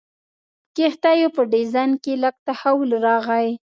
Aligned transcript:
په 0.65 0.69
کښتیو 0.75 1.29
په 1.35 1.41
ډیزاین 1.53 1.91
کې 2.03 2.13
لږ 2.23 2.35
تحول 2.47 2.89
راغی. 3.05 3.49